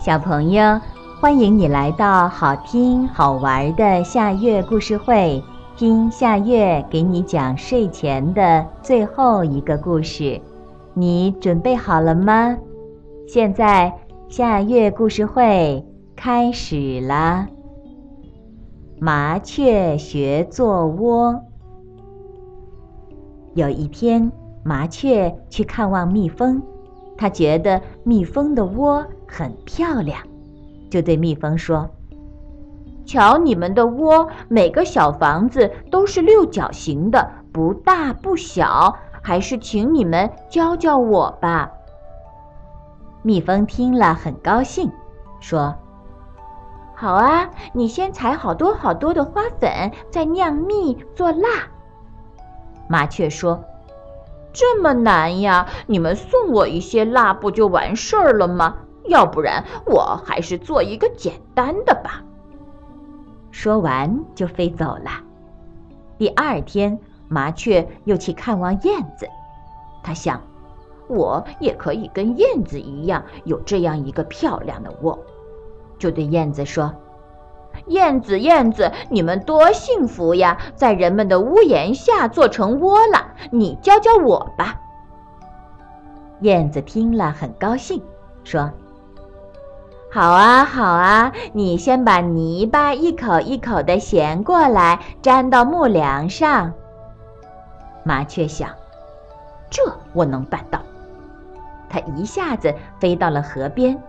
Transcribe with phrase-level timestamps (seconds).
[0.00, 0.80] 小朋友，
[1.20, 5.44] 欢迎你来到好听好玩的夏月故事会，
[5.76, 10.40] 听夏月给你讲睡前的最后一个故事。
[10.94, 12.56] 你准备好了吗？
[13.28, 13.92] 现在
[14.30, 15.84] 夏月故事会
[16.16, 17.46] 开始了。
[18.98, 21.38] 麻雀学做窝。
[23.52, 24.32] 有一天，
[24.64, 26.62] 麻雀去看望蜜蜂，
[27.20, 29.06] 它觉得蜜蜂的窝。
[29.32, 30.20] 很漂亮，
[30.90, 31.88] 就对蜜蜂说
[33.06, 41.70] ：“瞧你们的窝，每个小房子都是六角形的，不大不小，还是请你们教教我吧。”
[43.22, 44.90] 蜜蜂听了很高兴，
[45.38, 45.76] 说
[46.96, 51.68] ：“好啊，你先采好多好多的花粉，再酿蜜做蜡。”
[52.90, 53.62] 麻雀说
[54.52, 55.66] ：“这么难呀？
[55.86, 58.76] 你们送我一些蜡，不就完事儿了吗？”
[59.08, 62.22] 要不然，我还是做一个简单的吧。
[63.50, 65.24] 说完就飞走了。
[66.16, 69.26] 第二天，麻雀又去看望燕子，
[70.02, 70.40] 他想，
[71.08, 75.18] 我也可以跟燕子一样有这样一个漂亮的窝，
[75.98, 76.94] 就对燕子说
[77.90, 83.26] ：“燕子，燕子，你们多幸福呀，在人们的屋檐下做成窝了。
[83.50, 84.80] 你教教我吧。”
[86.40, 88.02] 燕子听了很高兴，
[88.42, 88.70] 说。
[90.12, 91.32] 好啊，好啊！
[91.52, 96.72] 你先把泥巴一口一口的衔过来，粘到木梁上。
[98.02, 98.70] 麻雀想，
[99.70, 100.80] 这我能办到。
[101.88, 104.02] 它一下子飞到了河边，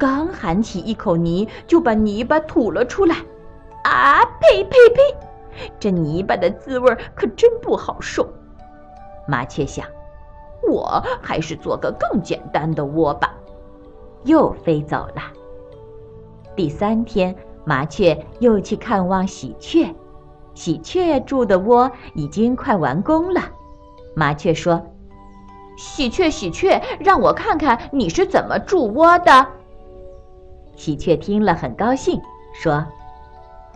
[0.00, 3.16] 刚含起一口泥，就把泥巴吐了出来。
[3.84, 4.24] 啊！
[4.40, 5.16] 呸呸呸！
[5.78, 8.26] 这泥巴的滋味可真不好受。
[9.28, 9.86] 麻雀想，
[10.66, 13.34] 我还是做个更简单的窝吧。
[14.24, 15.22] 又飞走了。
[16.56, 17.36] 第三天，
[17.66, 19.94] 麻雀又去看望喜鹊，
[20.54, 23.42] 喜鹊住的窝已经快完工了。
[24.14, 24.82] 麻雀说
[25.76, 29.46] ：“喜鹊，喜鹊，让我看看你是怎么筑窝的。”
[30.80, 32.22] 喜鹊听了很高兴，
[32.54, 32.86] 说。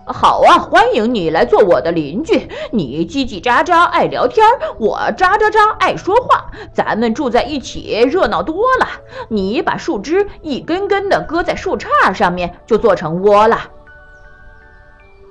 [0.07, 2.49] 好啊，欢迎你来做我的邻居。
[2.73, 4.47] 你叽叽喳喳爱聊天，
[4.79, 8.89] 我喳喳喳爱说话，咱们住在一起热闹多了。
[9.29, 13.59] 你把树枝一根根的搁在树杈上面，就做成窝了。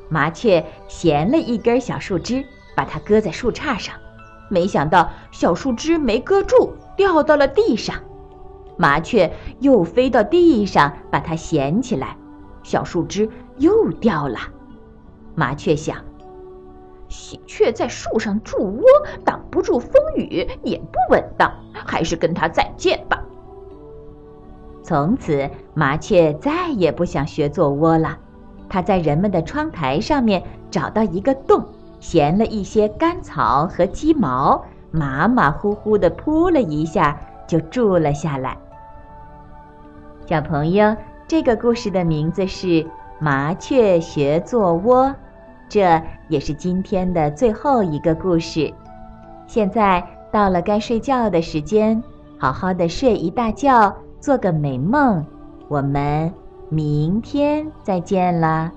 [0.10, 2.46] 麻雀衔了一根小树枝，
[2.76, 3.96] 把它搁在树杈上，
[4.48, 7.96] 没想到小树枝没搁住，掉到了地上。
[8.78, 12.18] 麻雀又飞到地上，把它衔起来，
[12.64, 14.40] 小树枝又掉了。
[15.36, 15.98] 麻雀想，
[17.08, 18.84] 喜鹊在树上筑窝，
[19.24, 23.24] 挡不住风雨，也不稳当，还是跟它再见吧。
[24.84, 28.18] 从此，麻雀再也不想学做窝了。
[28.68, 31.64] 它在人们的窗台上面找到一个洞，
[32.00, 37.18] 衔了一些干草和鸡毛，马马虎虎地铺了一下，
[37.48, 38.58] 就住了下来。
[40.34, 40.96] 小朋友，
[41.28, 42.68] 这个故事的名字是
[43.20, 45.06] 《麻雀学做窝》。
[45.70, 48.74] 这也是今天的最后一个故事。
[49.46, 52.04] 现在到了该睡觉的时间，
[52.40, 55.24] 好好的睡一大觉，做个美梦。
[55.68, 56.34] 我们
[56.68, 58.72] 明天再见啦，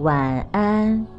[0.00, 1.17] 晚安。